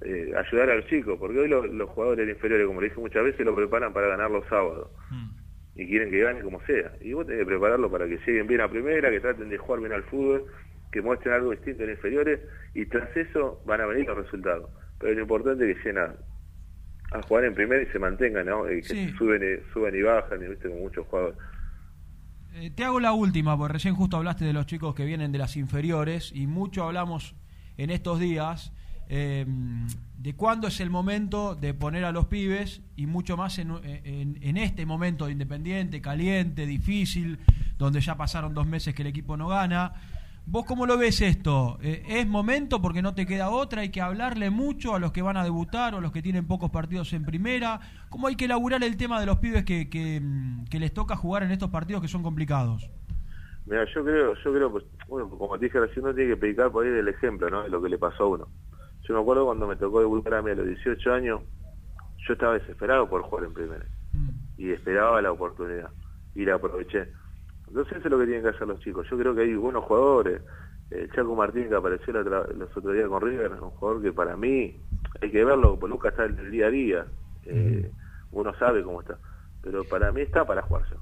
eh, 0.00 0.32
ayudar 0.36 0.70
al 0.70 0.86
chico. 0.88 1.18
Porque 1.18 1.38
hoy 1.38 1.48
los, 1.48 1.66
los 1.68 1.88
jugadores 1.90 2.28
inferiores, 2.28 2.66
como 2.66 2.80
le 2.80 2.88
dije 2.88 3.00
muchas 3.00 3.24
veces, 3.24 3.44
lo 3.44 3.54
preparan 3.54 3.92
para 3.92 4.08
ganar 4.08 4.30
los 4.30 4.46
sábados. 4.48 4.88
Mm. 5.10 5.28
Y 5.74 5.86
quieren 5.86 6.10
que 6.10 6.20
gane 6.20 6.40
como 6.42 6.60
sea. 6.66 6.92
Y 7.00 7.12
vos 7.12 7.26
tenés 7.26 7.40
que 7.42 7.46
prepararlo 7.46 7.90
para 7.90 8.06
que 8.06 8.18
lleguen 8.26 8.46
bien 8.46 8.60
a 8.60 8.68
primera, 8.68 9.10
que 9.10 9.20
traten 9.20 9.48
de 9.48 9.58
jugar 9.58 9.80
bien 9.80 9.92
al 9.92 10.02
fútbol, 10.04 10.44
que 10.90 11.00
muestren 11.00 11.34
algo 11.34 11.50
distinto 11.52 11.84
en 11.84 11.90
inferiores. 11.90 12.40
Y 12.74 12.86
tras 12.86 13.14
eso 13.16 13.62
van 13.64 13.80
a 13.80 13.86
venir 13.86 14.06
los 14.06 14.16
resultados. 14.18 14.70
Pero 14.98 15.14
lo 15.14 15.20
importante 15.22 15.70
es 15.70 15.76
que 15.78 15.82
lleguen 15.88 15.98
a, 15.98 16.14
a 17.16 17.22
jugar 17.22 17.44
en 17.44 17.54
primera 17.54 17.82
y 17.82 17.86
se 17.86 17.98
mantengan, 17.98 18.46
¿no? 18.46 18.70
Y 18.70 18.82
que 18.82 18.88
Sí. 18.88 19.10
suben, 19.18 19.42
y, 19.42 19.72
suben 19.72 19.94
y 19.94 20.02
bajan, 20.02 20.42
y 20.42 20.48
viste, 20.48 20.68
con 20.68 20.80
muchos 20.80 21.06
jugadores. 21.06 21.38
Eh, 22.54 22.70
te 22.70 22.84
hago 22.84 23.00
la 23.00 23.12
última, 23.12 23.56
porque 23.56 23.72
recién 23.74 23.94
justo 23.94 24.18
hablaste 24.18 24.44
de 24.44 24.52
los 24.52 24.66
chicos 24.66 24.94
que 24.94 25.06
vienen 25.06 25.32
de 25.32 25.38
las 25.38 25.56
inferiores 25.56 26.32
y 26.34 26.46
mucho 26.46 26.84
hablamos 26.84 27.34
en 27.78 27.88
estos 27.90 28.18
días 28.20 28.72
eh, 29.14 29.44
de 30.16 30.34
cuándo 30.34 30.68
es 30.68 30.80
el 30.80 30.88
momento 30.88 31.54
de 31.54 31.74
poner 31.74 32.06
a 32.06 32.12
los 32.12 32.28
pibes 32.28 32.80
y 32.96 33.06
mucho 33.06 33.36
más 33.36 33.58
en, 33.58 34.56
este 34.56 34.86
momento 34.86 35.26
de 35.26 35.32
independiente, 35.32 36.00
caliente, 36.00 36.64
difícil, 36.64 37.38
donde 37.76 38.00
ya 38.00 38.16
pasaron 38.16 38.54
dos 38.54 38.66
meses 38.66 38.94
que 38.94 39.02
el 39.02 39.08
equipo 39.08 39.36
no 39.36 39.48
gana. 39.48 39.92
¿Vos 40.46 40.64
cómo 40.64 40.86
lo 40.86 40.96
ves 40.96 41.20
esto? 41.20 41.78
Eh, 41.82 42.02
¿Es 42.08 42.26
momento 42.26 42.80
porque 42.80 43.02
no 43.02 43.14
te 43.14 43.26
queda 43.26 43.50
otra? 43.50 43.82
¿Hay 43.82 43.90
que 43.90 44.00
hablarle 44.00 44.48
mucho 44.48 44.94
a 44.94 44.98
los 44.98 45.12
que 45.12 45.20
van 45.20 45.36
a 45.36 45.44
debutar 45.44 45.94
o 45.94 45.98
a 45.98 46.00
los 46.00 46.10
que 46.10 46.22
tienen 46.22 46.46
pocos 46.46 46.70
partidos 46.70 47.12
en 47.12 47.26
primera? 47.26 47.80
¿Cómo 48.08 48.28
hay 48.28 48.36
que 48.36 48.46
elaborar 48.46 48.82
el 48.82 48.96
tema 48.96 49.20
de 49.20 49.26
los 49.26 49.40
pibes 49.40 49.64
que, 49.64 50.20
mm, 50.22 50.74
les 50.74 50.94
toca 50.94 51.16
jugar 51.16 51.42
en 51.42 51.50
estos 51.50 51.68
partidos 51.68 52.00
que 52.00 52.08
son 52.08 52.22
complicados? 52.22 52.88
Mira, 53.66 53.84
yo 53.94 54.02
creo, 54.02 54.34
yo 54.42 54.54
creo, 54.54 54.72
pues, 54.72 54.84
como 55.06 55.58
te 55.58 55.66
dije 55.66 55.78
recién, 55.80 56.02
uno 56.06 56.14
tiene 56.14 56.30
que 56.30 56.36
predicar 56.38 56.72
por 56.72 56.86
ahí 56.86 56.90
del 56.90 57.08
ejemplo, 57.08 57.50
¿no? 57.50 57.62
De 57.62 57.68
lo 57.68 57.82
que 57.82 57.90
le 57.90 57.98
pasó 57.98 58.24
a 58.24 58.28
uno. 58.28 58.48
Yo 59.02 59.14
me 59.14 59.20
acuerdo 59.20 59.46
cuando 59.46 59.66
me 59.66 59.76
tocó 59.76 60.00
debutar 60.00 60.34
a 60.34 60.42
mí 60.42 60.50
a 60.50 60.54
los 60.54 60.66
18 60.66 61.12
años, 61.12 61.40
yo 62.26 62.32
estaba 62.34 62.54
desesperado 62.54 63.08
por 63.08 63.22
jugar 63.22 63.44
en 63.46 63.54
primera. 63.54 63.84
Mm. 64.14 64.28
y 64.58 64.70
esperaba 64.70 65.22
la 65.22 65.32
oportunidad 65.32 65.88
y 66.34 66.44
la 66.44 66.56
aproveché. 66.56 67.08
Entonces 67.66 67.96
eso 67.96 68.06
es 68.08 68.10
lo 68.12 68.18
que 68.18 68.26
tienen 68.26 68.42
que 68.42 68.50
hacer 68.50 68.68
los 68.68 68.78
chicos. 68.80 69.06
Yo 69.10 69.16
creo 69.18 69.34
que 69.34 69.40
hay 69.40 69.54
buenos 69.54 69.84
jugadores. 69.84 70.42
El 70.90 71.10
Chaco 71.12 71.34
Martín 71.34 71.70
que 71.70 71.74
apareció 71.74 72.12
la 72.12 72.20
otra- 72.20 72.52
los 72.54 72.76
otros 72.76 72.94
días 72.94 73.08
con 73.08 73.22
River 73.22 73.52
es 73.56 73.60
un 73.62 73.70
jugador 73.70 74.02
que 74.02 74.12
para 74.12 74.36
mí 74.36 74.76
hay 75.22 75.30
que 75.30 75.44
verlo, 75.44 75.78
porque 75.78 75.90
Lucas 75.94 76.10
está 76.12 76.26
en 76.26 76.38
el 76.38 76.50
día 76.50 76.66
a 76.66 76.70
día. 76.70 77.06
Eh, 77.46 77.90
Uno 78.32 78.52
sabe 78.58 78.82
cómo 78.84 79.00
está. 79.00 79.16
Pero 79.62 79.82
para 79.84 80.12
mí 80.12 80.20
está 80.20 80.44
para 80.46 80.60
jugar 80.62 80.84
ya. 80.90 80.96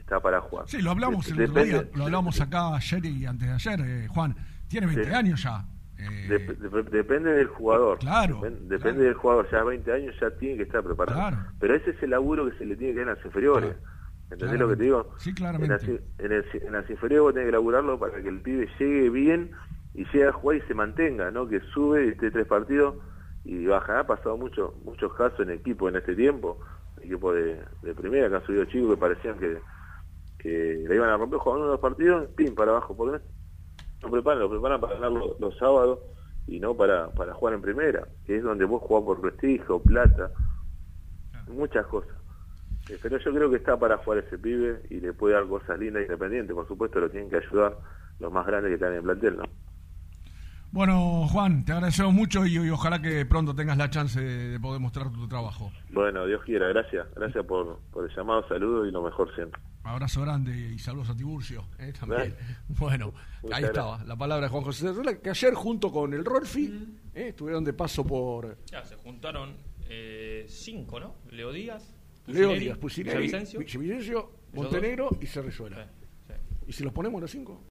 Está 0.00 0.20
para 0.20 0.40
jugar. 0.40 0.68
Sí, 0.68 0.80
lo 0.80 0.92
hablamos 0.92 1.28
el 1.30 1.42
otro 1.50 1.64
día, 1.64 1.88
lo 1.94 2.04
hablamos 2.04 2.40
acá 2.40 2.74
ayer 2.76 3.04
y 3.04 3.26
antes 3.26 3.48
de 3.48 3.54
ayer, 3.54 3.80
eh, 3.84 4.08
Juan. 4.08 4.34
Tiene 4.68 4.86
20 4.86 5.04
Sí. 5.06 5.12
años 5.12 5.42
ya. 5.42 5.64
Eh, 5.98 6.28
Dep- 6.28 6.58
dep- 6.58 6.90
depende 6.90 7.32
del 7.32 7.48
jugador. 7.48 7.98
Claro, 7.98 8.36
Depen- 8.36 8.68
depende 8.68 8.78
claro. 8.78 8.98
del 9.02 9.14
jugador. 9.14 9.48
Ya 9.50 9.60
a 9.60 9.64
20 9.64 9.92
años 9.92 10.14
ya 10.20 10.30
tiene 10.30 10.56
que 10.58 10.62
estar 10.62 10.82
preparado. 10.84 11.18
Claro. 11.18 11.36
Pero 11.58 11.74
ese 11.74 11.90
es 11.90 12.02
el 12.02 12.10
laburo 12.10 12.48
que 12.48 12.56
se 12.56 12.64
le 12.64 12.76
tiene 12.76 12.92
que 12.94 13.00
dar 13.00 13.08
en 13.08 13.14
las 13.16 13.24
inferiores. 13.24 13.70
Claro. 13.74 13.88
¿Entendés 14.30 14.60
lo 14.60 14.68
que 14.68 14.76
te 14.76 14.82
digo? 14.84 15.14
Sí, 15.18 15.30
En 15.30 15.34
claramente. 15.36 15.68
las, 15.74 15.82
en, 15.84 16.32
el- 16.32 16.62
en 16.66 16.72
las 16.72 16.90
inferiores 16.90 17.22
vos 17.22 17.32
tenés 17.34 17.46
que 17.48 17.52
laburarlo 17.52 17.98
para 17.98 18.22
que 18.22 18.28
el 18.28 18.40
pibe 18.42 18.68
llegue 18.78 19.10
bien 19.10 19.50
y 19.94 20.04
llegue 20.04 20.26
a 20.28 20.32
jugar 20.32 20.58
y 20.58 20.60
se 20.62 20.74
mantenga, 20.74 21.30
¿no? 21.30 21.48
Que 21.48 21.60
sube 21.72 22.04
y 22.04 22.08
esté 22.10 22.30
tres 22.30 22.46
partidos 22.46 22.94
y 23.44 23.66
baja. 23.66 24.00
Ha 24.00 24.06
pasado 24.06 24.36
mucho, 24.36 24.74
muchos 24.84 25.12
casos 25.14 25.40
en 25.40 25.50
equipo 25.50 25.88
en 25.88 25.96
este 25.96 26.14
tiempo, 26.14 26.60
equipo 27.02 27.32
de, 27.32 27.60
de 27.82 27.94
primera 27.94 28.28
que 28.28 28.36
han 28.36 28.44
subido 28.44 28.64
chicos 28.66 28.90
que 28.94 29.00
parecían 29.00 29.38
que, 29.38 29.58
que 30.38 30.84
le 30.86 30.94
iban 30.94 31.08
a 31.08 31.16
romper 31.16 31.38
jugando 31.40 31.66
unos 31.66 31.80
partidos, 31.80 32.28
pim, 32.36 32.54
para 32.54 32.72
abajo. 32.72 32.94
Porque 32.96 33.16
no, 33.18 33.22
lo 34.02 34.10
preparan, 34.10 34.40
lo 34.40 34.50
preparan 34.50 34.80
para 34.80 34.94
ganar 34.94 35.12
los, 35.12 35.38
los 35.40 35.56
sábados 35.58 36.00
y 36.46 36.60
no 36.60 36.74
para, 36.74 37.10
para 37.10 37.34
jugar 37.34 37.54
en 37.54 37.62
primera, 37.62 38.06
que 38.26 38.36
es 38.36 38.42
donde 38.42 38.64
vos 38.64 38.82
jugás 38.82 39.04
por 39.04 39.20
prestigio, 39.20 39.80
plata, 39.82 40.30
muchas 41.48 41.86
cosas. 41.86 42.12
Eh, 42.88 42.98
Pero 43.02 43.18
yo 43.18 43.34
creo 43.34 43.50
que 43.50 43.56
está 43.56 43.78
para 43.78 43.98
jugar 43.98 44.20
ese 44.20 44.38
pibe 44.38 44.82
y 44.90 45.00
le 45.00 45.12
puede 45.12 45.34
dar 45.34 45.46
cosas 45.46 45.78
lindas 45.78 46.00
e 46.02 46.04
independientes. 46.06 46.54
Por 46.54 46.66
supuesto, 46.66 47.00
lo 47.00 47.10
tienen 47.10 47.28
que 47.28 47.36
ayudar 47.36 47.76
los 48.18 48.32
más 48.32 48.46
grandes 48.46 48.70
que 48.70 48.74
están 48.74 48.92
en 48.92 48.98
el 48.98 49.02
plantel, 49.02 49.36
¿no? 49.36 49.44
Bueno, 50.70 51.26
Juan, 51.28 51.64
te 51.64 51.72
agradecemos 51.72 52.12
mucho 52.12 52.44
y, 52.44 52.56
y 52.56 52.70
ojalá 52.70 53.00
que 53.00 53.24
pronto 53.24 53.54
tengas 53.54 53.78
la 53.78 53.88
chance 53.88 54.20
de, 54.20 54.48
de 54.50 54.60
poder 54.60 54.80
mostrar 54.80 55.10
tu 55.10 55.26
trabajo. 55.26 55.72
Bueno, 55.90 56.26
Dios 56.26 56.42
quiera, 56.44 56.68
gracias. 56.68 57.06
Gracias 57.16 57.44
por, 57.46 57.78
por 57.90 58.04
el 58.08 58.14
llamado, 58.14 58.46
saludo 58.48 58.84
y 58.84 58.90
lo 58.90 59.02
mejor 59.02 59.34
siempre. 59.34 59.60
Abrazo 59.88 60.20
grande 60.20 60.72
y 60.74 60.78
saludos 60.78 61.10
a 61.10 61.16
Tiburcio 61.16 61.66
eh, 61.78 61.92
también. 61.98 62.34
Bueno, 62.68 63.06
Muchas 63.42 63.56
ahí 63.56 63.62
gracias. 63.62 63.70
estaba 63.70 64.04
la 64.04 64.16
palabra 64.16 64.46
de 64.46 64.50
Juan 64.50 64.64
José 64.64 64.86
Cerruela, 64.86 65.18
que 65.18 65.30
ayer 65.30 65.54
junto 65.54 65.90
con 65.90 66.12
el 66.12 66.24
Rolfi 66.24 66.66
eh, 67.14 67.28
estuvieron 67.28 67.64
de 67.64 67.72
paso 67.72 68.04
por 68.06 68.58
Ya, 68.66 68.84
se 68.84 68.96
juntaron 68.96 69.56
eh, 69.88 70.44
cinco, 70.48 71.00
¿no? 71.00 71.14
Leo 71.30 71.52
Díaz, 71.52 71.94
Leo 72.26 72.52
Díaz, 72.54 72.76
Pusineri, 72.78 73.18
Villavicencio. 73.18 73.60
Villavicencio, 73.60 74.18
Esos 74.18 74.54
Montenegro 74.54 75.10
y 75.20 75.26
Cerrezuela. 75.26 75.84
Sí, 75.84 76.06
sí. 76.26 76.32
¿Y 76.68 76.72
si 76.72 76.84
los 76.84 76.92
ponemos 76.92 77.20
los 77.20 77.30
cinco? 77.30 77.62